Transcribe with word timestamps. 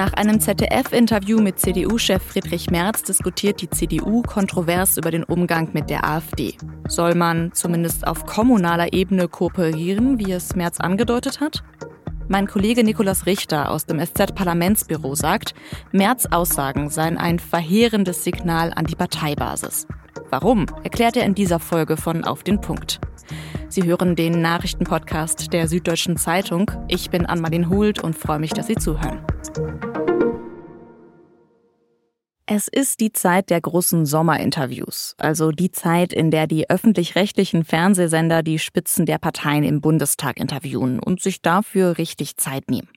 Nach 0.00 0.14
einem 0.14 0.40
ZDF-Interview 0.40 1.40
mit 1.40 1.58
CDU-Chef 1.58 2.22
Friedrich 2.22 2.70
Merz 2.70 3.02
diskutiert 3.02 3.60
die 3.60 3.68
CDU 3.68 4.22
kontrovers 4.22 4.96
über 4.96 5.10
den 5.10 5.24
Umgang 5.24 5.68
mit 5.72 5.90
der 5.90 6.04
AfD. 6.08 6.56
Soll 6.88 7.14
man 7.14 7.52
zumindest 7.52 8.06
auf 8.06 8.24
kommunaler 8.24 8.94
Ebene 8.94 9.28
kooperieren, 9.28 10.18
wie 10.18 10.32
es 10.32 10.56
Merz 10.56 10.80
angedeutet 10.80 11.40
hat? 11.40 11.62
Mein 12.28 12.46
Kollege 12.46 12.84
Nikolaus 12.84 13.26
Richter 13.26 13.70
aus 13.70 13.84
dem 13.86 13.98
SZ-Parlamentsbüro 13.98 15.16
sagt, 15.16 15.52
Merz 15.92 16.24
Aussagen 16.24 16.88
seien 16.88 17.18
ein 17.18 17.38
verheerendes 17.38 18.24
Signal 18.24 18.72
an 18.74 18.86
die 18.86 18.96
Parteibasis. 18.96 19.86
Warum, 20.30 20.66
erklärt 20.84 21.16
er 21.16 21.24
in 21.24 21.34
dieser 21.34 21.58
Folge 21.58 21.96
von 21.96 22.24
Auf 22.24 22.44
den 22.44 22.60
Punkt. 22.60 23.00
Sie 23.70 23.84
hören 23.84 24.16
den 24.16 24.42
Nachrichtenpodcast 24.42 25.52
der 25.52 25.68
Süddeutschen 25.68 26.16
Zeitung. 26.16 26.72
Ich 26.88 27.08
bin 27.08 27.24
Anmalin 27.24 27.68
Hult 27.68 28.02
und 28.02 28.18
freue 28.18 28.40
mich, 28.40 28.50
dass 28.50 28.66
Sie 28.66 28.74
zuhören. 28.74 29.24
Es 32.46 32.66
ist 32.66 32.98
die 32.98 33.12
Zeit 33.12 33.48
der 33.48 33.60
großen 33.60 34.06
Sommerinterviews, 34.06 35.14
also 35.18 35.52
die 35.52 35.70
Zeit, 35.70 36.12
in 36.12 36.32
der 36.32 36.48
die 36.48 36.68
öffentlich-rechtlichen 36.68 37.62
Fernsehsender 37.62 38.42
die 38.42 38.58
Spitzen 38.58 39.06
der 39.06 39.18
Parteien 39.18 39.62
im 39.62 39.80
Bundestag 39.80 40.40
interviewen 40.40 40.98
und 40.98 41.22
sich 41.22 41.40
dafür 41.40 41.96
richtig 41.96 42.38
Zeit 42.38 42.68
nehmen. 42.68 42.88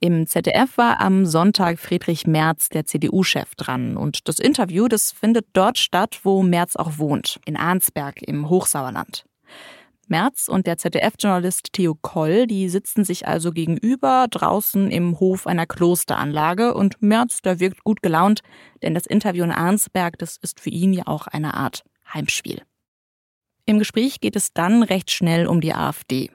Im 0.00 0.26
ZDF 0.26 0.76
war 0.76 1.00
am 1.00 1.24
Sonntag 1.24 1.78
Friedrich 1.78 2.26
Merz, 2.26 2.68
der 2.68 2.84
CDU-Chef, 2.84 3.54
dran. 3.54 3.96
Und 3.96 4.28
das 4.28 4.40
Interview, 4.40 4.88
das 4.88 5.12
findet 5.12 5.46
dort 5.54 5.78
statt, 5.78 6.20
wo 6.22 6.42
Merz 6.42 6.76
auch 6.76 6.98
wohnt, 6.98 7.40
in 7.46 7.56
Arnsberg 7.56 8.20
im 8.20 8.50
Hochsauerland. 8.50 9.24
Merz 10.08 10.48
und 10.48 10.66
der 10.66 10.78
ZDF-Journalist 10.78 11.72
Theo 11.72 11.94
Koll, 11.94 12.46
die 12.46 12.68
sitzen 12.68 13.04
sich 13.04 13.26
also 13.26 13.50
gegenüber 13.52 14.26
draußen 14.30 14.90
im 14.90 15.18
Hof 15.18 15.46
einer 15.46 15.66
Klosteranlage 15.66 16.74
und 16.74 17.02
Merz, 17.02 17.42
der 17.42 17.60
wirkt 17.60 17.84
gut 17.84 18.02
gelaunt, 18.02 18.40
denn 18.82 18.94
das 18.94 19.06
Interview 19.06 19.44
in 19.44 19.52
Arnsberg, 19.52 20.18
das 20.18 20.36
ist 20.36 20.60
für 20.60 20.70
ihn 20.70 20.92
ja 20.92 21.06
auch 21.06 21.26
eine 21.26 21.54
Art 21.54 21.82
Heimspiel. 22.12 22.62
Im 23.64 23.78
Gespräch 23.78 24.20
geht 24.20 24.36
es 24.36 24.52
dann 24.52 24.82
recht 24.84 25.10
schnell 25.10 25.46
um 25.46 25.60
die 25.60 25.74
AfD. 25.74 26.30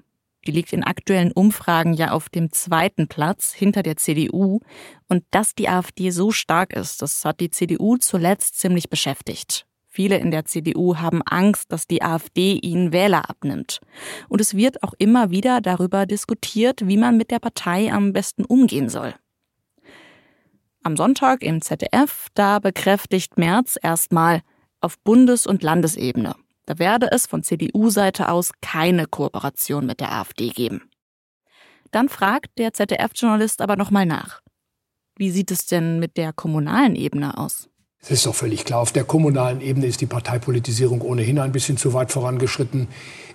Die 0.46 0.52
liegt 0.52 0.74
in 0.74 0.84
aktuellen 0.84 1.32
Umfragen 1.32 1.94
ja 1.94 2.12
auf 2.12 2.28
dem 2.28 2.52
zweiten 2.52 3.08
Platz 3.08 3.54
hinter 3.54 3.84
der 3.84 3.96
CDU. 3.98 4.60
Und 5.08 5.24
dass 5.32 5.54
die 5.54 5.70
AfD 5.70 6.10
so 6.10 6.32
stark 6.32 6.74
ist, 6.74 7.02
das 7.02 7.24
hat 7.24 7.40
die 7.40 7.52
CDU 7.52 7.98
zuletzt 7.98 8.60
ziemlich 8.60 8.90
beschäftigt. 8.90 9.66
Viele 9.94 10.20
in 10.20 10.32
der 10.32 10.46
CDU 10.46 10.96
haben 11.00 11.22
Angst, 11.26 11.70
dass 11.74 11.86
die 11.86 12.02
AfD 12.02 12.54
ihnen 12.54 12.94
Wähler 12.94 13.30
abnimmt. 13.30 13.82
Und 14.30 14.40
es 14.40 14.56
wird 14.56 14.84
auch 14.84 14.94
immer 15.00 15.32
wieder 15.32 15.60
darüber 15.60 16.06
diskutiert, 16.06 16.88
wie 16.88 16.96
man 16.96 17.18
mit 17.18 17.30
der 17.30 17.40
Partei 17.40 17.92
am 17.92 18.14
besten 18.14 18.46
umgehen 18.46 18.88
soll. 18.88 19.14
Am 20.82 20.96
Sonntag 20.96 21.44
im 21.44 21.62
ZDF, 21.62 22.28
da 22.36 22.60
bekräftigt 22.60 23.38
Merz 23.38 23.78
erstmal 23.82 24.44
auf 24.80 24.98
Bundes- 25.00 25.46
und 25.46 25.62
Landesebene. 25.62 26.36
Da 26.66 26.80
werde 26.80 27.12
es 27.12 27.28
von 27.28 27.44
CDU-Seite 27.44 28.30
aus 28.30 28.54
keine 28.62 29.08
Kooperation 29.08 29.86
mit 29.86 30.00
der 30.00 30.14
AfD 30.14 30.52
geben. 30.52 30.90
Dann 31.92 32.08
fragt 32.08 32.58
der 32.58 32.72
ZDF-Journalist 32.72 33.60
aber 33.60 33.76
nochmal 33.76 34.06
nach. 34.06 34.40
Wie 35.18 35.32
sieht 35.32 35.52
es 35.52 35.66
denn 35.66 36.00
mit 36.00 36.16
der 36.16 36.32
kommunalen 36.32 36.96
Ebene 36.96 37.38
aus? 37.38 37.68
Es 38.04 38.10
ist 38.10 38.26
doch 38.26 38.34
völlig 38.34 38.66
klar, 38.66 38.80
auf 38.80 38.92
der 38.92 39.04
kommunalen 39.04 39.62
Ebene 39.62 39.86
ist 39.86 40.02
die 40.02 40.08
Parteipolitisierung 40.08 41.02
ohnehin 41.02 41.38
ein 41.38 41.52
bisschen 41.52 41.78
zu 41.78 41.94
weit 41.94 42.12
vorangeschritten. 42.12 42.88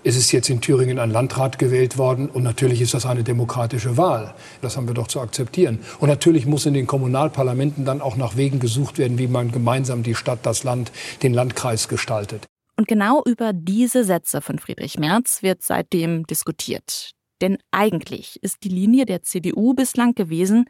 Es 0.03 0.17
ist 0.17 0.33
jetzt 0.33 0.51
in 0.51 0.61
Thüringen 0.61 0.99
ein 0.99 1.13
Landrat 1.13 1.61
gewählt 1.61 1.99
worden 1.99 2.29
und 2.29 2.43
natürlich 2.43 2.81
ist 2.81 2.93
das 2.93 3.07
eine 3.07 3.23
demokratische 3.23 3.97
Wahl. 3.97 4.35
Das 4.63 4.77
haben 4.77 4.89
wir 4.89 4.95
doch 4.95 5.07
zu 5.07 5.21
akzeptieren. 5.21 5.79
Und 6.01 6.09
natürlich 6.09 6.47
muss 6.47 6.67
in 6.67 6.75
den 6.75 6.89
Kommunalparlamenten 6.89 7.85
dann 7.85 8.01
auch 8.01 8.17
nach 8.17 8.37
Wegen 8.37 8.59
gesucht 8.59 8.99
werden, 8.99 9.19
wie 9.19 9.29
man 9.29 9.53
gemeinsam 9.53 10.03
die 10.03 10.17
Stadt, 10.17 10.41
das 10.43 10.65
Land, 10.65 10.91
den 11.23 11.33
Landkreis 11.33 11.87
gestaltet. 11.87 12.45
Und 12.77 12.89
genau 12.89 13.23
über 13.25 13.53
diese 13.53 14.03
Sätze 14.03 14.41
von 14.41 14.59
Friedrich 14.59 14.99
Merz 14.99 15.45
wird 15.45 15.63
seitdem 15.63 16.27
diskutiert. 16.27 17.13
Denn 17.41 17.57
eigentlich 17.71 18.43
ist 18.43 18.65
die 18.65 18.69
Linie 18.69 19.07
der 19.07 19.23
CDU 19.23 19.75
bislang 19.75 20.17
gewesen, 20.17 20.67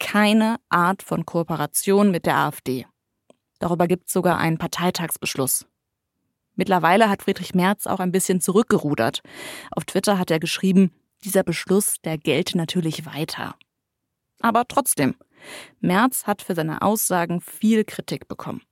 keine 0.00 0.56
Art 0.68 1.04
von 1.04 1.24
Kooperation 1.24 2.10
mit 2.10 2.26
der 2.26 2.38
AfD. 2.38 2.86
Darüber 3.58 3.86
gibt 3.86 4.06
es 4.06 4.12
sogar 4.12 4.38
einen 4.38 4.58
Parteitagsbeschluss. 4.58 5.66
Mittlerweile 6.54 7.08
hat 7.08 7.22
Friedrich 7.22 7.54
Merz 7.54 7.86
auch 7.86 8.00
ein 8.00 8.12
bisschen 8.12 8.40
zurückgerudert. 8.40 9.22
Auf 9.70 9.84
Twitter 9.84 10.18
hat 10.18 10.30
er 10.30 10.40
geschrieben, 10.40 10.90
dieser 11.24 11.42
Beschluss, 11.42 11.96
der 12.04 12.18
gelte 12.18 12.56
natürlich 12.56 13.06
weiter. 13.06 13.54
Aber 14.40 14.66
trotzdem, 14.66 15.14
Merz 15.80 16.26
hat 16.26 16.42
für 16.42 16.54
seine 16.54 16.82
Aussagen 16.82 17.40
viel 17.40 17.84
Kritik 17.84 18.28
bekommen. 18.28 18.62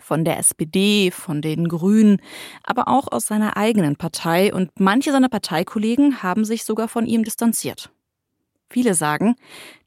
Von 0.00 0.24
der 0.24 0.38
SPD, 0.38 1.10
von 1.10 1.42
den 1.42 1.68
Grünen, 1.68 2.20
aber 2.62 2.88
auch 2.88 3.10
aus 3.10 3.26
seiner 3.26 3.56
eigenen 3.56 3.96
Partei 3.96 4.52
und 4.54 4.70
manche 4.78 5.12
seiner 5.12 5.28
Parteikollegen 5.28 6.22
haben 6.22 6.44
sich 6.44 6.64
sogar 6.64 6.88
von 6.88 7.06
ihm 7.06 7.24
distanziert. 7.24 7.90
Viele 8.70 8.94
sagen, 8.94 9.36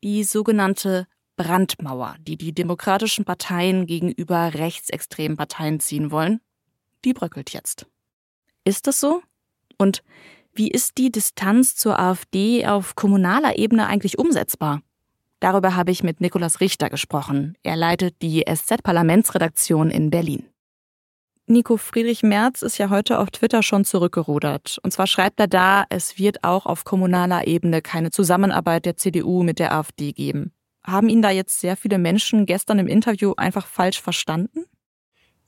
die 0.03 0.23
sogenannte 0.23 1.07
Brandmauer, 1.41 2.15
die 2.19 2.37
die 2.37 2.53
demokratischen 2.53 3.25
Parteien 3.25 3.87
gegenüber 3.87 4.53
rechtsextremen 4.53 5.37
Parteien 5.37 5.79
ziehen 5.79 6.11
wollen, 6.11 6.39
die 7.03 7.13
bröckelt 7.13 7.49
jetzt. 7.49 7.87
Ist 8.63 8.85
das 8.85 8.99
so? 8.99 9.23
Und 9.79 10.03
wie 10.53 10.69
ist 10.69 10.99
die 10.99 11.11
Distanz 11.11 11.75
zur 11.75 11.97
AfD 11.97 12.67
auf 12.67 12.95
kommunaler 12.95 13.57
Ebene 13.57 13.87
eigentlich 13.87 14.19
umsetzbar? 14.19 14.83
Darüber 15.39 15.75
habe 15.75 15.89
ich 15.89 16.03
mit 16.03 16.21
Nikolaus 16.21 16.59
Richter 16.59 16.91
gesprochen. 16.91 17.57
Er 17.63 17.75
leitet 17.75 18.21
die 18.21 18.45
SZ-Parlamentsredaktion 18.47 19.89
in 19.89 20.11
Berlin. 20.11 20.45
Nico 21.47 21.77
Friedrich 21.77 22.21
Merz 22.21 22.61
ist 22.61 22.77
ja 22.77 22.91
heute 22.91 23.17
auf 23.17 23.31
Twitter 23.31 23.63
schon 23.63 23.83
zurückgerudert. 23.83 24.77
Und 24.83 24.91
zwar 24.91 25.07
schreibt 25.07 25.39
er 25.39 25.47
da, 25.47 25.85
es 25.89 26.19
wird 26.19 26.43
auch 26.43 26.67
auf 26.67 26.83
kommunaler 26.83 27.47
Ebene 27.47 27.81
keine 27.81 28.11
Zusammenarbeit 28.11 28.85
der 28.85 28.95
CDU 28.95 29.41
mit 29.41 29.57
der 29.57 29.73
AfD 29.73 30.11
geben. 30.11 30.53
Haben 30.83 31.09
ihn 31.09 31.21
da 31.21 31.29
jetzt 31.29 31.59
sehr 31.59 31.77
viele 31.77 31.97
Menschen 31.97 32.45
gestern 32.45 32.79
im 32.79 32.87
Interview 32.87 33.33
einfach 33.37 33.67
falsch 33.67 34.01
verstanden? 34.01 34.65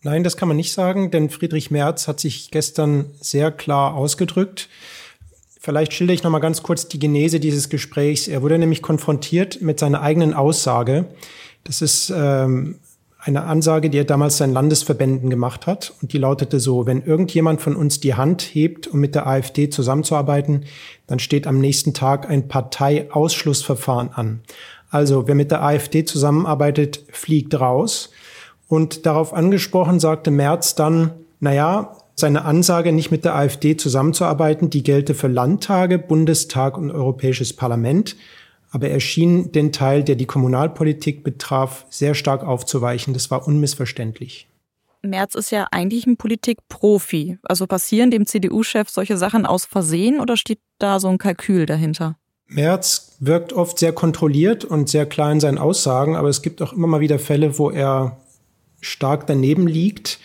Nein, 0.01 0.23
das 0.23 0.37
kann 0.37 0.49
man 0.49 0.57
nicht 0.57 0.73
sagen, 0.73 1.11
denn 1.11 1.29
Friedrich 1.29 1.71
Merz 1.71 2.07
hat 2.07 2.19
sich 2.19 2.51
gestern 2.51 3.11
sehr 3.21 3.51
klar 3.51 3.95
ausgedrückt. 3.95 4.69
Vielleicht 5.59 5.93
schilder 5.93 6.13
ich 6.13 6.23
noch 6.23 6.31
mal 6.31 6.39
ganz 6.39 6.61
kurz 6.61 6.89
die 6.89 6.99
Genese 6.99 7.39
dieses 7.39 7.69
Gesprächs. 7.69 8.27
Er 8.27 8.41
wurde 8.41 8.59
nämlich 8.59 8.81
konfrontiert 8.81 9.61
mit 9.61 9.79
seiner 9.79 10.01
eigenen 10.01 10.33
Aussage. 10.33 11.05
Das 11.63 11.81
ist 11.81 12.11
ähm, 12.13 12.79
eine 13.25 13.43
Ansage, 13.43 13.89
die 13.89 13.97
er 13.97 14.03
damals 14.03 14.37
seinen 14.37 14.51
Landesverbänden 14.51 15.29
gemacht 15.29 15.65
hat. 15.65 15.93
Und 16.01 16.11
die 16.11 16.17
lautete 16.17 16.59
so, 16.59 16.85
wenn 16.85 17.01
irgendjemand 17.01 17.61
von 17.61 17.77
uns 17.77 18.01
die 18.01 18.15
Hand 18.15 18.41
hebt, 18.41 18.87
um 18.87 18.99
mit 18.99 19.15
der 19.15 19.25
AfD 19.25 19.69
zusammenzuarbeiten, 19.69 20.65
dann 21.07 21.19
steht 21.19 21.47
am 21.47 21.59
nächsten 21.59 21.93
Tag 21.93 22.29
ein 22.29 22.49
Parteiausschlussverfahren 22.49 24.09
an. 24.11 24.41
Also 24.93 25.27
wer 25.27 25.33
mit 25.33 25.49
der 25.49 25.63
AfD 25.63 26.05
zusammenarbeitet, 26.05 27.03
fliegt 27.11 27.59
raus. 27.59 28.11
Und 28.67 29.07
darauf 29.07 29.33
angesprochen 29.33 29.99
sagte 29.99 30.29
Merz 30.29 30.75
dann, 30.75 31.13
naja, 31.39 31.97
seine 32.13 32.45
Ansage, 32.45 32.91
nicht 32.91 33.09
mit 33.09 33.25
der 33.25 33.33
AfD 33.33 33.75
zusammenzuarbeiten, 33.75 34.69
die 34.69 34.83
gelte 34.83 35.15
für 35.15 35.27
Landtage, 35.27 35.97
Bundestag 35.97 36.77
und 36.77 36.91
Europäisches 36.91 37.55
Parlament. 37.55 38.15
Aber 38.69 38.87
er 38.87 38.99
schien 38.99 39.51
den 39.51 39.71
Teil, 39.71 40.03
der 40.03 40.13
die 40.13 40.27
Kommunalpolitik 40.27 41.23
betraf, 41.23 41.87
sehr 41.89 42.13
stark 42.13 42.43
aufzuweichen. 42.43 43.15
Das 43.15 43.31
war 43.31 43.47
unmissverständlich. 43.47 44.47
Merz 45.01 45.33
ist 45.33 45.49
ja 45.49 45.67
eigentlich 45.71 46.05
ein 46.05 46.17
Politikprofi. 46.17 47.39
Also 47.41 47.65
passieren 47.65 48.11
dem 48.11 48.27
CDU-Chef 48.27 48.89
solche 48.89 49.17
Sachen 49.17 49.47
aus 49.47 49.65
Versehen 49.65 50.19
oder 50.19 50.37
steht 50.37 50.59
da 50.77 50.99
so 50.99 51.07
ein 51.07 51.17
Kalkül 51.17 51.65
dahinter? 51.65 52.15
Merz 52.53 53.15
wirkt 53.19 53.53
oft 53.53 53.79
sehr 53.79 53.93
kontrolliert 53.93 54.63
und 54.63 54.89
sehr 54.89 55.05
klar 55.05 55.31
in 55.31 55.39
seinen 55.39 55.57
Aussagen, 55.57 56.15
aber 56.15 56.29
es 56.29 56.41
gibt 56.41 56.61
auch 56.61 56.73
immer 56.73 56.87
mal 56.87 56.99
wieder 56.99 57.19
Fälle, 57.19 57.57
wo 57.57 57.69
er 57.69 58.17
stark 58.81 59.27
daneben 59.27 59.67
liegt. 59.67 60.19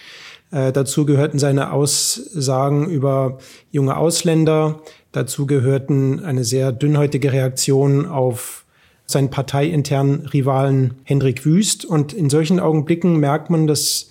Äh, 0.50 0.72
dazu 0.72 1.06
gehörten 1.06 1.38
seine 1.38 1.72
Aussagen 1.72 2.88
über 2.88 3.38
junge 3.70 3.96
Ausländer. 3.96 4.80
Dazu 5.12 5.46
gehörten 5.46 6.24
eine 6.24 6.44
sehr 6.44 6.72
dünnhäutige 6.72 7.32
Reaktion 7.32 8.06
auf 8.06 8.64
seinen 9.06 9.30
parteiinternen 9.30 10.26
Rivalen 10.26 10.94
Hendrik 11.04 11.46
Wüst. 11.46 11.84
Und 11.84 12.12
in 12.12 12.28
solchen 12.28 12.60
Augenblicken 12.60 13.16
merkt 13.16 13.48
man, 13.48 13.66
dass 13.66 14.10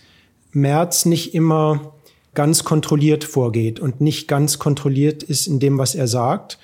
Merz 0.52 1.06
nicht 1.06 1.36
immer 1.36 1.94
ganz 2.34 2.64
kontrolliert 2.64 3.24
vorgeht 3.24 3.80
und 3.80 4.02
nicht 4.02 4.28
ganz 4.28 4.60
kontrolliert 4.60 5.24
ist 5.24 5.48
in 5.48 5.60
dem, 5.60 5.78
was 5.78 5.96
er 5.96 6.08
sagt. 6.08 6.58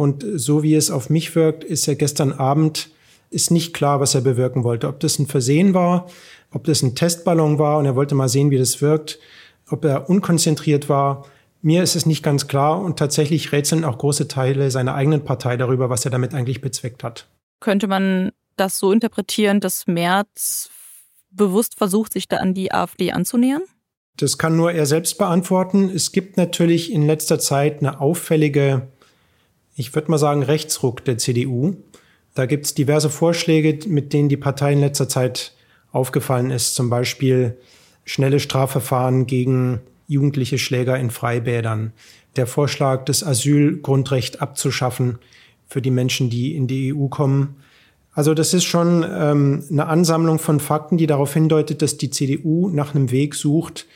Und 0.00 0.24
so 0.36 0.62
wie 0.62 0.74
es 0.76 0.90
auf 0.90 1.10
mich 1.10 1.34
wirkt, 1.36 1.62
ist 1.62 1.86
er 1.86 1.94
gestern 1.94 2.32
Abend, 2.32 2.88
ist 3.28 3.50
nicht 3.50 3.74
klar, 3.74 4.00
was 4.00 4.14
er 4.14 4.22
bewirken 4.22 4.64
wollte. 4.64 4.88
Ob 4.88 4.98
das 5.00 5.18
ein 5.18 5.26
Versehen 5.26 5.74
war, 5.74 6.08
ob 6.52 6.64
das 6.64 6.80
ein 6.82 6.94
Testballon 6.94 7.58
war 7.58 7.76
und 7.76 7.84
er 7.84 7.96
wollte 7.96 8.14
mal 8.14 8.30
sehen, 8.30 8.50
wie 8.50 8.56
das 8.56 8.80
wirkt, 8.80 9.18
ob 9.68 9.84
er 9.84 10.08
unkonzentriert 10.08 10.88
war, 10.88 11.26
Mir 11.62 11.82
ist 11.82 11.96
es 11.96 12.06
nicht 12.06 12.22
ganz 12.22 12.46
klar 12.46 12.80
und 12.80 12.98
tatsächlich 12.98 13.52
rätseln 13.52 13.84
auch 13.84 13.98
große 13.98 14.28
Teile 14.28 14.70
seiner 14.70 14.94
eigenen 14.94 15.24
Partei 15.24 15.58
darüber, 15.58 15.90
was 15.90 16.06
er 16.06 16.10
damit 16.10 16.32
eigentlich 16.32 16.62
bezweckt 16.62 17.04
hat. 17.04 17.28
Könnte 17.60 17.86
man 17.86 18.30
das 18.56 18.78
so 18.78 18.92
interpretieren, 18.92 19.60
dass 19.60 19.86
Merz 19.86 20.70
bewusst 21.30 21.76
versucht, 21.76 22.14
sich 22.14 22.26
da 22.26 22.38
an 22.38 22.54
die 22.54 22.72
AfD 22.72 23.12
anzunähern? 23.12 23.62
Das 24.16 24.38
kann 24.38 24.56
nur 24.56 24.72
er 24.72 24.86
selbst 24.86 25.18
beantworten. 25.18 25.90
Es 25.94 26.12
gibt 26.12 26.38
natürlich 26.38 26.90
in 26.90 27.06
letzter 27.06 27.38
Zeit 27.38 27.80
eine 27.80 28.00
auffällige, 28.00 28.88
ich 29.74 29.94
würde 29.94 30.10
mal 30.10 30.18
sagen, 30.18 30.42
Rechtsruck 30.42 31.04
der 31.04 31.18
CDU. 31.18 31.74
Da 32.34 32.46
gibt 32.46 32.66
es 32.66 32.74
diverse 32.74 33.10
Vorschläge, 33.10 33.88
mit 33.88 34.12
denen 34.12 34.28
die 34.28 34.36
Partei 34.36 34.72
in 34.72 34.80
letzter 34.80 35.08
Zeit 35.08 35.54
aufgefallen 35.92 36.50
ist. 36.50 36.74
Zum 36.74 36.90
Beispiel 36.90 37.56
schnelle 38.04 38.40
Strafverfahren 38.40 39.26
gegen 39.26 39.80
jugendliche 40.06 40.58
Schläger 40.58 40.98
in 40.98 41.10
Freibädern. 41.10 41.92
Der 42.36 42.46
Vorschlag, 42.46 43.04
das 43.04 43.24
Asylgrundrecht 43.24 44.40
abzuschaffen 44.40 45.18
für 45.66 45.80
die 45.82 45.90
Menschen, 45.90 46.30
die 46.30 46.56
in 46.56 46.66
die 46.66 46.94
EU 46.94 47.06
kommen. 47.06 47.56
Also 48.12 48.34
das 48.34 48.54
ist 48.54 48.64
schon 48.64 49.04
ähm, 49.08 49.64
eine 49.70 49.86
Ansammlung 49.86 50.38
von 50.38 50.58
Fakten, 50.58 50.98
die 50.98 51.06
darauf 51.06 51.32
hindeutet, 51.32 51.80
dass 51.82 51.96
die 51.96 52.10
CDU 52.10 52.68
nach 52.68 52.94
einem 52.94 53.10
Weg 53.10 53.34
sucht, 53.34 53.86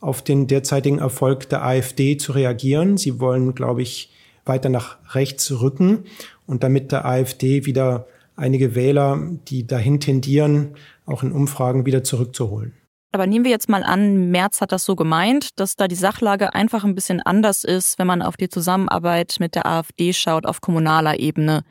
auf 0.00 0.22
den 0.22 0.46
derzeitigen 0.46 0.98
Erfolg 0.98 1.48
der 1.48 1.64
AfD 1.64 2.16
zu 2.16 2.32
reagieren. 2.32 2.98
Sie 2.98 3.18
wollen, 3.18 3.54
glaube 3.54 3.82
ich, 3.82 4.10
weiter 4.44 4.68
nach 4.68 4.98
rechts 5.14 5.50
rücken 5.60 6.04
und 6.46 6.62
damit 6.62 6.92
der 6.92 7.04
AfD 7.04 7.66
wieder 7.66 8.06
einige 8.36 8.74
Wähler, 8.74 9.20
die 9.48 9.66
dahin 9.66 10.00
tendieren, 10.00 10.76
auch 11.06 11.22
in 11.22 11.32
Umfragen 11.32 11.86
wieder 11.86 12.02
zurückzuholen. 12.04 12.72
Aber 13.14 13.26
nehmen 13.26 13.44
wir 13.44 13.50
jetzt 13.50 13.68
mal 13.68 13.82
an, 13.82 14.30
Merz 14.30 14.62
hat 14.62 14.72
das 14.72 14.86
so 14.86 14.96
gemeint, 14.96 15.60
dass 15.60 15.76
da 15.76 15.86
die 15.86 15.94
Sachlage 15.94 16.54
einfach 16.54 16.82
ein 16.82 16.94
bisschen 16.94 17.20
anders 17.20 17.62
ist, 17.62 17.98
wenn 17.98 18.06
man 18.06 18.22
auf 18.22 18.38
die 18.38 18.48
Zusammenarbeit 18.48 19.36
mit 19.38 19.54
der 19.54 19.66
AfD 19.66 20.14
schaut 20.14 20.46
auf 20.46 20.62
kommunaler 20.62 21.20
Ebene. 21.20 21.62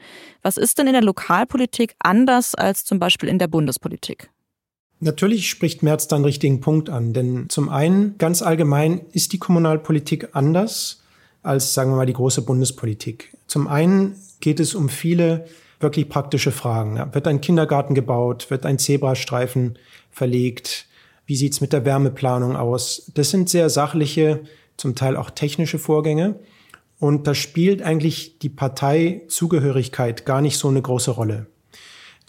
Was 0.44 0.58
ist 0.58 0.78
denn 0.78 0.86
in 0.86 0.94
der 0.94 1.02
Lokalpolitik 1.02 1.96
anders 1.98 2.54
als 2.54 2.86
zum 2.86 3.00
Beispiel 3.00 3.28
in 3.28 3.40
der 3.40 3.48
Bundespolitik? 3.48 4.30
Natürlich 5.00 5.50
spricht 5.50 5.82
Merz 5.82 6.08
da 6.08 6.16
einen 6.16 6.26
richtigen 6.26 6.62
Punkt 6.62 6.92
an, 6.92 7.12
denn 7.12 7.50
zum 7.50 7.70
einen 7.70 8.20
ganz 8.20 8.44
allgemein 8.44 9.02
ist 9.12 9.34
die 9.34 9.40
Kommunalpolitik 9.40 10.30
anders 10.34 11.01
als, 11.44 11.74
sagen 11.74 11.92
wir 11.92 11.98
mal, 11.98 12.06
die 12.06 12.14
große 12.14 12.44
Bundespolitik. 12.44 13.36
Zum 13.48 13.68
einen 13.68 14.16
geht 14.40 14.60
es 14.60 14.76
um 14.76 14.90
viele 14.90 15.46
wirklich 15.80 16.10
praktische 16.10 16.52
Fragen. 16.52 17.02
Wird 17.14 17.28
ein 17.28 17.42
Kindergarten 17.42 17.96
gebaut? 17.96 18.50
Wird 18.50 18.66
ein 18.66 18.80
Zebrastreifen 18.80 19.78
verlegt? 20.12 20.88
Wie 21.26 21.36
sieht's 21.36 21.62
mit 21.62 21.74
der 21.74 21.86
Wärmeplanung 21.86 22.56
aus? 22.56 23.12
Das 23.16 23.30
sind 23.30 23.50
sehr 23.50 23.70
sachliche, 23.70 24.42
zum 24.78 24.96
Teil 24.96 25.16
auch 25.16 25.30
technische 25.30 25.80
Vorgänge. 25.80 26.40
Und 27.00 27.26
da 27.26 27.34
spielt 27.34 27.82
eigentlich 27.82 28.38
die 28.40 28.50
Parteizugehörigkeit 28.50 30.26
gar 30.26 30.42
nicht 30.42 30.58
so 30.58 30.68
eine 30.68 30.82
große 30.82 31.12
Rolle. 31.12 31.48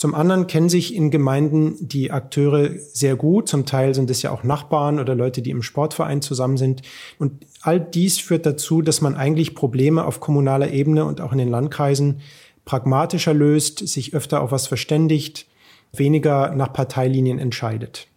Zum 0.02 0.16
anderen 0.16 0.48
kennen 0.48 0.68
sich 0.68 0.96
in 0.96 1.12
Gemeinden 1.12 1.76
die 1.78 2.10
Akteure 2.10 2.70
sehr 2.92 3.14
gut. 3.14 3.48
Zum 3.48 3.66
Teil 3.66 3.94
sind 3.94 4.10
es 4.10 4.20
ja 4.20 4.32
auch 4.32 4.42
Nachbarn 4.42 4.98
oder 4.98 5.14
Leute, 5.14 5.42
die 5.42 5.50
im 5.50 5.62
Sportverein 5.62 6.22
zusammen 6.22 6.56
sind. 6.56 6.82
Und 7.20 7.46
all 7.60 7.78
dies 7.78 8.18
führt 8.18 8.44
dazu, 8.44 8.82
dass 8.82 9.00
man 9.00 9.14
eigentlich 9.14 9.54
Probleme 9.54 10.04
auf 10.04 10.18
kommunaler 10.18 10.72
Ebene 10.72 11.04
und 11.04 11.20
auch 11.20 11.30
in 11.30 11.38
den 11.38 11.50
Landkreisen 11.50 12.20
pragmatischer 12.64 13.32
löst, 13.32 13.86
sich 13.86 14.12
öfter 14.12 14.42
auf 14.42 14.50
was 14.50 14.66
verständigt, 14.66 15.46
weniger 15.92 16.52
nach 16.52 16.72
Parteilinien 16.72 17.38
entscheidet. 17.38 18.08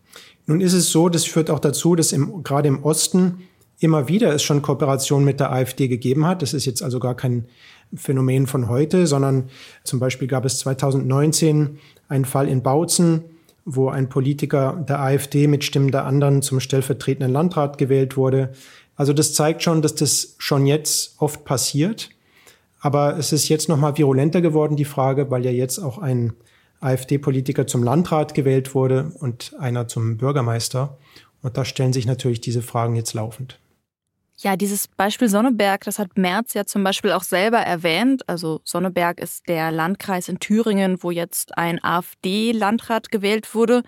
Nun 0.48 0.62
ist 0.62 0.74
es 0.74 0.90
so, 0.90 1.08
das 1.08 1.26
führt 1.26 1.52
auch 1.52 1.60
dazu, 1.60 1.96
dass 1.96 2.14
im, 2.14 2.42
gerade 2.42 2.68
im 2.68 2.84
Osten 2.84 3.44
immer 3.78 4.08
wieder 4.08 4.34
es 4.34 4.42
schon 4.42 4.64
Kooperationen 4.64 5.24
mit 5.24 5.40
der 5.40 5.52
AfD 5.52 5.88
gegeben 5.88 6.26
hat. 6.26 6.42
Das 6.42 6.56
ist 6.56 6.66
jetzt 6.66 6.82
also 6.82 7.00
gar 7.00 7.16
kein 7.16 7.46
Phänomen 7.94 8.48
von 8.48 8.70
heute, 8.70 9.08
sondern 9.08 9.50
zum 9.84 10.00
Beispiel 10.00 10.28
gab 10.28 10.46
es 10.46 10.60
2019 10.60 11.80
einen 12.08 12.26
Fall 12.26 12.48
in 12.48 12.64
Bautzen, 12.64 13.24
wo 13.66 13.90
ein 13.90 14.10
Politiker 14.10 14.84
der 14.88 15.02
AfD 15.02 15.48
mit 15.48 15.64
Stimmen 15.64 15.92
der 15.92 16.06
anderen 16.06 16.42
zum 16.42 16.60
stellvertretenden 16.60 17.32
Landrat 17.32 17.78
gewählt 17.78 18.16
wurde. 18.16 18.54
Also 18.96 19.12
das 19.12 19.34
zeigt 19.34 19.64
schon, 19.64 19.82
dass 19.82 19.96
das 19.96 20.36
schon 20.38 20.66
jetzt 20.66 21.16
oft 21.18 21.46
passiert. 21.46 22.10
Aber 22.80 23.18
es 23.18 23.32
ist 23.34 23.50
jetzt 23.50 23.68
noch 23.68 23.78
mal 23.78 23.98
virulenter 23.98 24.42
geworden, 24.42 24.76
die 24.76 24.86
Frage, 24.86 25.32
weil 25.32 25.44
ja 25.44 25.52
jetzt 25.52 25.80
auch 25.80 25.98
ein 25.98 26.34
AfD-Politiker 26.82 27.66
zum 27.66 27.82
Landrat 27.82 28.36
gewählt 28.36 28.76
wurde 28.76 29.12
und 29.20 29.56
einer 29.60 29.88
zum 29.88 30.18
Bürgermeister. 30.18 30.98
Und 31.42 31.58
da 31.58 31.66
stellen 31.66 31.94
sich 31.94 32.06
natürlich 32.06 32.42
diese 32.42 32.62
Fragen 32.62 32.96
jetzt 32.96 33.14
laufend. 33.14 33.60
Ja, 34.38 34.58
dieses 34.58 34.90
Beispiel 34.90 35.30
Sonneberg, 35.30 35.86
das 35.86 35.98
hat 35.98 36.18
Merz 36.18 36.54
ja 36.54 36.66
zum 36.66 36.84
Beispiel 36.84 37.14
auch 37.14 37.24
selber 37.24 37.60
erwähnt. 37.60 38.28
Also 38.28 38.60
Sonneberg 38.66 39.22
ist 39.22 39.48
der 39.48 39.72
Landkreis 39.72 40.28
in 40.28 40.40
Thüringen, 40.40 41.02
wo 41.02 41.10
jetzt 41.10 41.58
ein 41.58 41.82
AfD-Landrat 41.82 43.12
gewählt 43.12 43.56
wurde. 43.56 43.84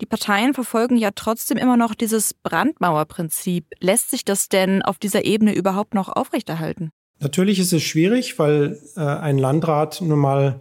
Die 0.00 0.06
Parteien 0.06 0.54
verfolgen 0.54 0.96
ja 0.96 1.10
trotzdem 1.14 1.56
immer 1.56 1.76
noch 1.76 1.94
dieses 1.94 2.34
Brandmauerprinzip. 2.34 3.66
Lässt 3.78 4.10
sich 4.10 4.24
das 4.24 4.48
denn 4.48 4.82
auf 4.82 4.98
dieser 4.98 5.24
Ebene 5.24 5.54
überhaupt 5.54 5.94
noch 5.94 6.08
aufrechterhalten? 6.08 6.90
Natürlich 7.20 7.60
ist 7.60 7.72
es 7.72 7.84
schwierig, 7.84 8.40
weil 8.40 8.80
äh, 8.96 9.00
ein 9.00 9.38
Landrat 9.38 10.00
nun 10.00 10.18
mal 10.18 10.60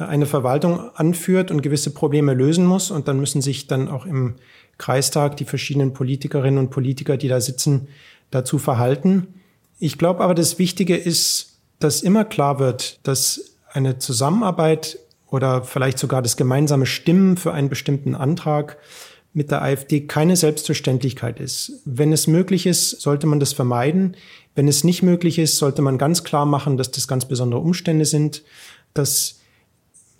äh, 0.00 0.02
eine 0.02 0.26
Verwaltung 0.26 0.80
anführt 0.96 1.52
und 1.52 1.62
gewisse 1.62 1.94
Probleme 1.94 2.34
lösen 2.34 2.66
muss. 2.66 2.90
Und 2.90 3.06
dann 3.06 3.20
müssen 3.20 3.40
sich 3.40 3.68
dann 3.68 3.88
auch 3.88 4.04
im 4.04 4.34
Kreistag 4.78 5.36
die 5.36 5.44
verschiedenen 5.44 5.92
Politikerinnen 5.92 6.58
und 6.58 6.70
Politiker, 6.70 7.16
die 7.16 7.28
da 7.28 7.40
sitzen, 7.40 7.86
dazu 8.30 8.58
verhalten. 8.58 9.34
Ich 9.78 9.98
glaube 9.98 10.22
aber, 10.22 10.34
das 10.34 10.58
Wichtige 10.58 10.96
ist, 10.96 11.58
dass 11.78 12.02
immer 12.02 12.24
klar 12.24 12.58
wird, 12.58 13.00
dass 13.04 13.56
eine 13.72 13.98
Zusammenarbeit 13.98 14.98
oder 15.30 15.62
vielleicht 15.62 15.98
sogar 15.98 16.22
das 16.22 16.36
gemeinsame 16.36 16.86
Stimmen 16.86 17.36
für 17.36 17.52
einen 17.52 17.68
bestimmten 17.68 18.14
Antrag 18.14 18.78
mit 19.32 19.50
der 19.50 19.62
AfD 19.62 20.06
keine 20.06 20.36
Selbstverständlichkeit 20.36 21.38
ist. 21.38 21.80
Wenn 21.84 22.12
es 22.12 22.26
möglich 22.26 22.66
ist, 22.66 23.00
sollte 23.00 23.26
man 23.26 23.38
das 23.38 23.52
vermeiden. 23.52 24.16
Wenn 24.54 24.68
es 24.68 24.84
nicht 24.84 25.02
möglich 25.02 25.38
ist, 25.38 25.58
sollte 25.58 25.82
man 25.82 25.98
ganz 25.98 26.24
klar 26.24 26.46
machen, 26.46 26.76
dass 26.76 26.90
das 26.90 27.06
ganz 27.06 27.26
besondere 27.26 27.60
Umstände 27.60 28.06
sind, 28.06 28.42
dass, 28.94 29.40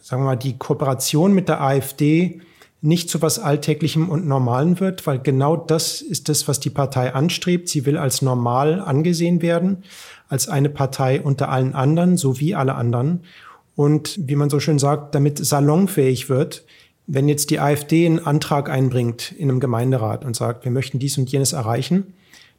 sagen 0.01 0.23
wir 0.23 0.27
mal, 0.27 0.37
die 0.37 0.59
Kooperation 0.59 1.33
mit 1.33 1.49
der 1.49 1.61
AfD 1.61 2.41
nicht 2.81 3.11
zu 3.11 3.21
was 3.23 3.39
Alltäglichem 3.39 4.09
und 4.09 4.27
Normalen 4.27 4.79
wird, 4.79 5.07
weil 5.07 5.19
genau 5.19 5.57
das 5.57 6.01
ist 6.01 6.29
das, 6.29 6.47
was 6.47 6.61
die 6.61 6.71
Partei 6.71 7.13
anstrebt. 7.13 7.69
Sie 7.69 7.87
will 7.87 7.97
als 7.97 8.23
normal 8.23 8.81
angesehen 8.81 9.43
werden, 9.43 9.83
als 10.29 10.49
eine 10.49 10.69
Partei 10.69 11.21
unter 11.21 11.49
allen 11.49 11.75
anderen, 11.75 12.17
so 12.17 12.39
wie 12.39 12.55
alle 12.55 12.77
anderen. 12.77 13.25
Und 13.75 14.19
wie 14.23 14.37
man 14.37 14.50
so 14.50 14.61
schön 14.61 14.79
sagt, 14.79 15.14
damit 15.14 15.45
salonfähig 15.45 16.29
wird, 16.29 16.64
wenn 17.07 17.29
jetzt 17.29 17.50
die 17.50 17.59
AfD 17.59 18.07
einen 18.07 18.25
Antrag 18.25 18.69
einbringt 18.69 19.33
in 19.33 19.49
einem 19.49 19.61
Gemeinderat 19.61 20.25
und 20.25 20.37
sagt, 20.37 20.64
wir 20.64 20.71
möchten 20.71 20.99
dies 20.99 21.17
und 21.19 21.31
jenes 21.33 21.55
erreichen, 21.55 22.12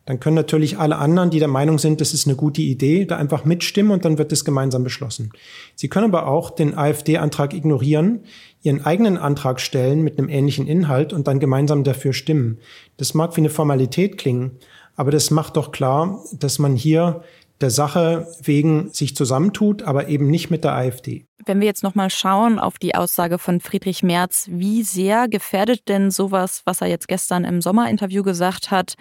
dann 0.09 0.19
können 0.19 0.35
natürlich 0.35 0.79
alle 0.79 0.95
anderen, 0.95 1.29
die 1.29 1.37
der 1.37 1.47
Meinung 1.47 1.77
sind, 1.77 2.01
das 2.01 2.15
ist 2.15 2.25
eine 2.25 2.35
gute 2.35 2.63
Idee, 2.63 3.05
da 3.05 3.17
einfach 3.17 3.45
mitstimmen 3.45 3.91
und 3.91 4.05
dann 4.05 4.17
wird 4.17 4.31
es 4.31 4.43
gemeinsam 4.43 4.83
beschlossen. 4.83 5.31
Sie 5.75 5.87
können 5.87 6.07
aber 6.07 6.25
auch 6.25 6.49
den 6.49 6.75
AfD-Antrag 6.75 7.53
ignorieren, 7.53 8.21
ihren 8.63 8.83
eigenen 8.83 9.19
Antrag 9.19 9.61
stellen 9.61 10.01
mit 10.01 10.17
einem 10.17 10.27
ähnlichen 10.27 10.65
Inhalt 10.65 11.13
und 11.13 11.27
dann 11.27 11.39
gemeinsam 11.39 11.83
dafür 11.83 12.13
stimmen. 12.13 12.57
Das 12.97 13.13
mag 13.13 13.37
wie 13.37 13.41
eine 13.41 13.51
Formalität 13.51 14.17
klingen, 14.17 14.57
aber 14.95 15.11
das 15.11 15.29
macht 15.29 15.57
doch 15.57 15.71
klar, 15.71 16.23
dass 16.33 16.57
man 16.57 16.75
hier 16.75 17.21
der 17.61 17.69
Sache 17.69 18.25
wegen 18.41 18.89
sich 18.91 19.15
zusammentut, 19.15 19.83
aber 19.83 20.07
eben 20.07 20.31
nicht 20.31 20.49
mit 20.49 20.63
der 20.63 20.73
AfD. 20.73 21.25
Wenn 21.45 21.59
wir 21.59 21.67
jetzt 21.67 21.83
noch 21.83 21.93
mal 21.93 22.09
schauen 22.09 22.57
auf 22.57 22.79
die 22.79 22.95
Aussage 22.95 23.37
von 23.37 23.59
Friedrich 23.59 24.01
Merz, 24.01 24.47
wie 24.49 24.81
sehr 24.81 25.27
gefährdet 25.27 25.87
denn 25.87 26.09
sowas, 26.09 26.63
was 26.65 26.81
er 26.81 26.87
jetzt 26.87 27.07
gestern 27.07 27.43
im 27.43 27.61
Sommerinterview 27.61 28.23
gesagt 28.23 28.71
hat, 28.71 28.95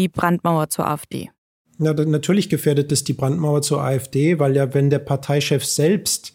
die 0.00 0.08
Brandmauer 0.08 0.68
zur 0.70 0.88
AfD? 0.88 1.30
Ja, 1.78 1.94
natürlich 1.94 2.48
gefährdet 2.48 2.90
es 2.92 3.04
die 3.04 3.12
Brandmauer 3.12 3.62
zur 3.62 3.82
AfD, 3.82 4.38
weil 4.38 4.56
ja, 4.56 4.74
wenn 4.74 4.90
der 4.90 4.98
Parteichef 4.98 5.64
selbst 5.64 6.34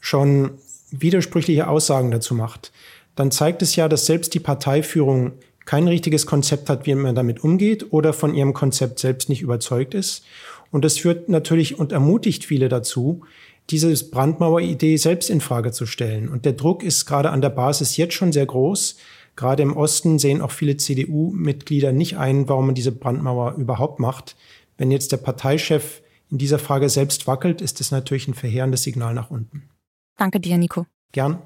schon 0.00 0.58
widersprüchliche 0.90 1.68
Aussagen 1.68 2.10
dazu 2.10 2.34
macht, 2.34 2.72
dann 3.16 3.30
zeigt 3.30 3.62
es 3.62 3.74
ja, 3.76 3.88
dass 3.88 4.06
selbst 4.06 4.34
die 4.34 4.40
Parteiführung 4.40 5.32
kein 5.64 5.88
richtiges 5.88 6.26
Konzept 6.26 6.68
hat, 6.70 6.86
wie 6.86 6.94
man 6.94 7.14
damit 7.16 7.42
umgeht 7.42 7.92
oder 7.92 8.12
von 8.12 8.34
ihrem 8.34 8.52
Konzept 8.52 9.00
selbst 9.00 9.28
nicht 9.28 9.42
überzeugt 9.42 9.94
ist. 9.94 10.24
Und 10.70 10.84
das 10.84 10.98
führt 10.98 11.28
natürlich 11.28 11.78
und 11.78 11.92
ermutigt 11.92 12.44
viele 12.44 12.68
dazu, 12.68 13.22
diese 13.70 13.92
Brandmauer-Idee 13.92 14.96
selbst 14.96 15.28
in 15.28 15.40
Frage 15.40 15.72
zu 15.72 15.86
stellen. 15.86 16.28
Und 16.28 16.44
der 16.44 16.52
Druck 16.52 16.84
ist 16.84 17.06
gerade 17.06 17.30
an 17.30 17.40
der 17.40 17.50
Basis 17.50 17.96
jetzt 17.96 18.14
schon 18.14 18.32
sehr 18.32 18.46
groß. 18.46 18.96
Gerade 19.36 19.62
im 19.62 19.76
Osten 19.76 20.18
sehen 20.18 20.40
auch 20.40 20.50
viele 20.50 20.76
CDU-Mitglieder 20.76 21.92
nicht 21.92 22.16
ein, 22.16 22.48
warum 22.48 22.66
man 22.66 22.74
diese 22.74 22.92
Brandmauer 22.92 23.54
überhaupt 23.54 24.00
macht. 24.00 24.34
Wenn 24.78 24.90
jetzt 24.90 25.12
der 25.12 25.18
Parteichef 25.18 26.02
in 26.30 26.38
dieser 26.38 26.58
Frage 26.58 26.88
selbst 26.88 27.26
wackelt, 27.26 27.60
ist 27.60 27.80
das 27.80 27.90
natürlich 27.90 28.28
ein 28.28 28.34
verheerendes 28.34 28.82
Signal 28.82 29.14
nach 29.14 29.30
unten. 29.30 29.68
Danke 30.16 30.40
dir, 30.40 30.56
Nico. 30.56 30.86
Gern. 31.12 31.38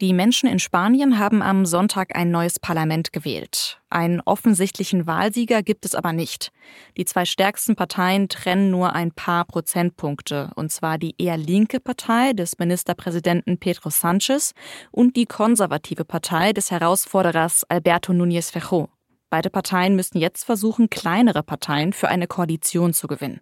Die 0.00 0.12
Menschen 0.12 0.48
in 0.48 0.58
Spanien 0.58 1.20
haben 1.20 1.40
am 1.40 1.66
Sonntag 1.66 2.16
ein 2.16 2.32
neues 2.32 2.58
Parlament 2.58 3.12
gewählt. 3.12 3.80
Einen 3.90 4.20
offensichtlichen 4.20 5.06
Wahlsieger 5.06 5.62
gibt 5.62 5.84
es 5.84 5.94
aber 5.94 6.12
nicht. 6.12 6.50
Die 6.96 7.04
zwei 7.04 7.24
stärksten 7.24 7.76
Parteien 7.76 8.28
trennen 8.28 8.72
nur 8.72 8.92
ein 8.92 9.12
paar 9.12 9.44
Prozentpunkte, 9.44 10.50
und 10.56 10.72
zwar 10.72 10.98
die 10.98 11.14
eher 11.16 11.36
linke 11.36 11.78
Partei 11.78 12.32
des 12.32 12.58
Ministerpräsidenten 12.58 13.58
Pedro 13.58 13.90
Sánchez 13.90 14.52
und 14.90 15.14
die 15.14 15.26
konservative 15.26 16.04
Partei 16.04 16.52
des 16.52 16.72
Herausforderers 16.72 17.62
Alberto 17.68 18.12
Núñez 18.12 18.50
Feijóo. 18.50 18.88
Beide 19.30 19.48
Parteien 19.48 19.94
müssen 19.94 20.18
jetzt 20.18 20.44
versuchen, 20.44 20.90
kleinere 20.90 21.44
Parteien 21.44 21.92
für 21.92 22.08
eine 22.08 22.26
Koalition 22.26 22.94
zu 22.94 23.06
gewinnen. 23.06 23.40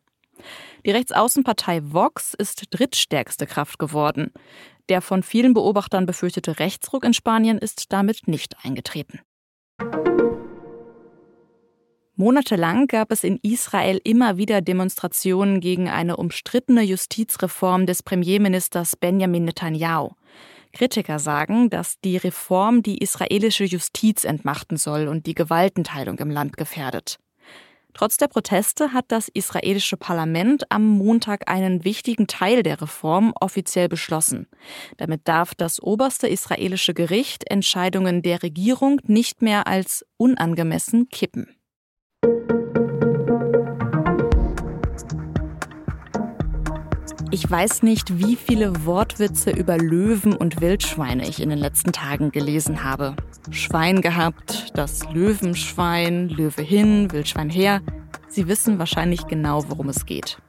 Die 0.85 0.91
Rechtsaußenpartei 0.91 1.81
Vox 1.85 2.35
ist 2.35 2.67
drittstärkste 2.71 3.47
Kraft 3.47 3.79
geworden. 3.79 4.33
Der 4.89 5.01
von 5.01 5.23
vielen 5.23 5.55
Beobachtern 5.55 6.07
befürchtete 6.07 6.59
Rechtsruck 6.59 7.05
in 7.05 7.15
Spanien 7.15 7.59
ist 7.59 7.93
damit 7.93 8.27
nicht 8.27 8.57
eingetreten. 8.65 9.21
Monatelang 12.15 12.89
gab 12.89 13.11
es 13.11 13.25
in 13.25 13.39
Israel 13.43 13.99
immer 14.05 14.37
wieder 14.37 14.61
Demonstrationen 14.61 15.61
gegen 15.61 15.89
eine 15.89 16.19
umstrittene 16.19 16.83
Justizreform 16.83 17.87
des 17.87 18.03
Premierministers 18.03 18.97
Benjamin 18.97 19.47
Netanyahu. 19.47 20.11
Kritiker 20.73 21.19
sagen, 21.19 21.71
dass 21.71 22.01
die 22.01 22.17
Reform 22.17 22.83
die 22.83 22.99
israelische 22.99 23.65
Justiz 23.65 24.25
entmachten 24.25 24.77
soll 24.77 25.09
und 25.09 25.27
die 25.27 25.35
Gewaltenteilung 25.35 26.19
im 26.19 26.31
Land 26.31 26.57
gefährdet. 26.57 27.19
Trotz 27.95 28.17
der 28.17 28.29
Proteste 28.29 28.93
hat 28.93 29.07
das 29.09 29.29
israelische 29.29 29.97
Parlament 29.97 30.71
am 30.71 30.87
Montag 30.87 31.51
einen 31.51 31.85
wichtigen 31.85 32.27
Teil 32.27 32.63
der 32.63 32.81
Reform 32.81 33.33
offiziell 33.39 33.89
beschlossen. 33.89 34.47
Damit 34.97 35.29
darf 35.29 35.55
das 35.55 35.83
oberste 35.83 36.27
israelische 36.27 36.95
Gericht 36.95 37.51
Entscheidungen 37.51 38.23
der 38.23 38.43
Regierung 38.43 39.01
nicht 39.05 39.43
mehr 39.43 39.67
als 39.67 40.07
unangemessen 40.17 41.09
kippen. 41.11 41.55
Ich 47.35 47.51
weiß 47.51 47.83
nicht, 47.83 48.19
wie 48.19 48.37
viele 48.37 48.85
Wortwitze 48.85 49.53
über 49.53 49.79
Löwen 49.79 50.37
und 50.37 50.61
Wildschweine 50.61 51.27
ich 51.27 51.41
in 51.41 51.49
den 51.49 51.59
letzten 51.59 51.91
Tagen 51.91 52.31
gelesen 52.31 52.85
habe. 52.85 53.17
Schwein 53.51 54.03
gehabt, 54.03 54.71
das 54.75 55.11
Löwenschwein, 55.11 56.29
Löwe 56.29 56.61
hin, 56.61 57.11
Wildschwein 57.11 57.49
her. 57.49 57.81
Sie 58.29 58.49
wissen 58.49 58.79
wahrscheinlich 58.79 59.27
genau, 59.29 59.65
worum 59.69 59.89
es 59.89 60.05
geht. 60.05 60.43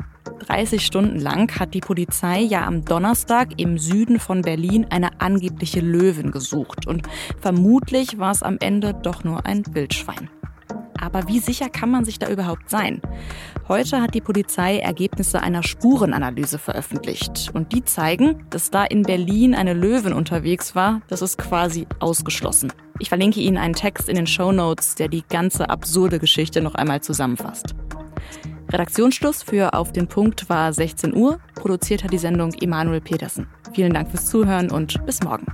30 0.45 0.85
Stunden 0.85 1.19
lang 1.19 1.57
hat 1.57 1.73
die 1.73 1.79
Polizei 1.79 2.41
ja 2.41 2.65
am 2.67 2.83
Donnerstag 2.83 3.61
im 3.61 3.77
Süden 3.77 4.19
von 4.19 4.41
Berlin 4.41 4.85
eine 4.89 5.21
angebliche 5.21 5.79
Löwin 5.79 6.31
gesucht 6.31 6.85
und 6.85 7.07
vermutlich 7.39 8.19
war 8.19 8.31
es 8.31 8.43
am 8.43 8.57
Ende 8.59 8.93
doch 8.93 9.23
nur 9.23 9.45
ein 9.45 9.63
Wildschwein. 9.73 10.29
Aber 10.99 11.29
wie 11.29 11.39
sicher 11.39 11.69
kann 11.69 11.91
man 11.91 12.03
sich 12.03 12.19
da 12.19 12.29
überhaupt 12.29 12.69
sein? 12.69 13.01
Heute 13.69 14.01
hat 14.01 14.13
die 14.13 14.19
Polizei 14.19 14.79
Ergebnisse 14.79 15.41
einer 15.41 15.63
Spurenanalyse 15.63 16.59
veröffentlicht. 16.59 17.49
Und 17.53 17.71
die 17.71 17.85
zeigen, 17.85 18.45
dass 18.49 18.71
da 18.71 18.83
in 18.83 19.03
Berlin 19.03 19.55
eine 19.55 19.73
Löwin 19.73 20.11
unterwegs 20.11 20.75
war. 20.75 21.01
Das 21.07 21.21
ist 21.21 21.37
quasi 21.37 21.87
ausgeschlossen. 21.99 22.73
Ich 22.99 23.07
verlinke 23.07 23.39
Ihnen 23.39 23.57
einen 23.57 23.73
Text 23.73 24.09
in 24.09 24.15
den 24.15 24.27
Show 24.27 24.51
Notes, 24.51 24.95
der 24.95 25.07
die 25.07 25.23
ganze 25.29 25.69
absurde 25.69 26.19
Geschichte 26.19 26.61
noch 26.61 26.75
einmal 26.75 27.01
zusammenfasst. 27.01 27.73
Redaktionsschluss 28.69 29.43
für 29.43 29.73
Auf 29.73 29.93
den 29.93 30.07
Punkt 30.07 30.49
war 30.49 30.73
16 30.73 31.15
Uhr. 31.15 31.39
Produziert 31.55 32.03
hat 32.03 32.11
die 32.11 32.17
Sendung 32.17 32.53
Emanuel 32.59 33.01
Petersen. 33.01 33.47
Vielen 33.73 33.93
Dank 33.93 34.09
fürs 34.09 34.25
Zuhören 34.25 34.71
und 34.71 35.05
bis 35.05 35.23
morgen. 35.23 35.45